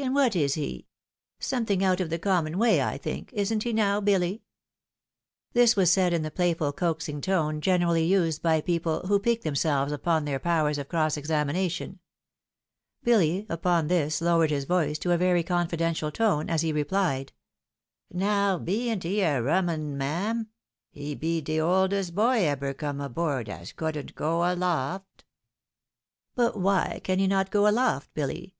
And 0.00 0.14
what 0.14 0.36
is 0.36 0.54
he? 0.54 0.86
Something 1.40 1.82
out 1.82 1.98
of 2.00 2.08
the 2.08 2.20
common 2.20 2.56
way, 2.56 2.80
I 2.80 2.98
think; 2.98 3.32
ins't 3.32 3.64
he 3.64 3.72
now, 3.72 4.00
Billy?" 4.00 4.44
This 5.54 5.74
was 5.74 5.90
said 5.90 6.12
in 6.12 6.22
the 6.22 6.30
playful 6.30 6.72
coaxing 6.72 7.20
tone, 7.20 7.60
generally 7.60 8.04
used 8.04 8.40
by 8.40 8.60
people 8.60 9.08
who 9.08 9.18
pique 9.18 9.42
themselves 9.42 9.90
upon 9.90 10.24
their 10.24 10.38
powers 10.38 10.78
of 10.78 10.88
cross 10.88 11.16
examination. 11.16 11.98
Billy 13.02 13.44
upon 13.48 13.88
this 13.88 14.20
lowered 14.20 14.50
his 14.50 14.66
voice 14.66 14.98
to 15.00 15.10
a 15.10 15.18
very 15.18 15.42
confidential 15.42 16.12
tone, 16.12 16.48
as 16.48 16.62
he 16.62 16.72
replied;" 16.72 17.32
Now 18.28 18.56
beant 18.56 19.02
he 19.02 19.22
a 19.22 19.42
rum 19.42 19.68
un, 19.68 19.98
mam? 20.00 20.46
He 20.92 21.16
be 21.16 21.40
de 21.40 21.60
oldest 21.60 22.14
boy 22.14 22.46
ebber 22.46 22.72
come 22.72 23.00
aboard, 23.00 23.48
as 23.48 23.72
couldn't 23.72 24.14
go 24.14 24.42
aloft."" 24.44 25.24
But 26.36 26.56
why 26.56 27.00
can 27.02 27.18
he 27.18 27.26
not 27.26 27.50
go 27.50 27.66
aloft, 27.68 28.14
Billy 28.14 28.54